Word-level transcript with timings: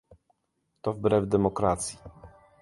To 0.81 0.93
wbrew 0.93 1.25
demokracji 1.27 1.97